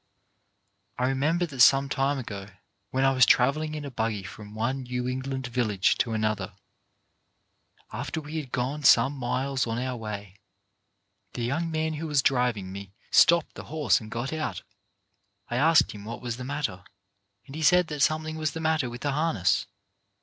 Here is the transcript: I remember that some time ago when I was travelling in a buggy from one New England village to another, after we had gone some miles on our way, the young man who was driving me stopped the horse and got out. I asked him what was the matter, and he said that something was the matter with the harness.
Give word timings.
I 0.97 1.05
remember 1.09 1.45
that 1.45 1.59
some 1.59 1.87
time 1.87 2.17
ago 2.17 2.47
when 2.89 3.03
I 3.05 3.11
was 3.11 3.23
travelling 3.23 3.75
in 3.75 3.85
a 3.85 3.91
buggy 3.91 4.23
from 4.23 4.55
one 4.55 4.81
New 4.81 5.07
England 5.07 5.45
village 5.45 5.95
to 5.99 6.13
another, 6.13 6.53
after 7.93 8.19
we 8.19 8.37
had 8.37 8.51
gone 8.51 8.81
some 8.83 9.13
miles 9.13 9.67
on 9.67 9.77
our 9.77 9.95
way, 9.95 10.39
the 11.33 11.43
young 11.45 11.69
man 11.69 11.93
who 11.93 12.07
was 12.07 12.23
driving 12.23 12.71
me 12.71 12.95
stopped 13.11 13.53
the 13.53 13.65
horse 13.65 14.01
and 14.01 14.09
got 14.09 14.33
out. 14.33 14.63
I 15.51 15.57
asked 15.57 15.91
him 15.91 16.03
what 16.03 16.19
was 16.19 16.37
the 16.37 16.43
matter, 16.43 16.83
and 17.45 17.53
he 17.55 17.61
said 17.61 17.85
that 17.89 17.99
something 18.01 18.37
was 18.37 18.53
the 18.53 18.59
matter 18.59 18.89
with 18.89 19.01
the 19.01 19.11
harness. 19.11 19.67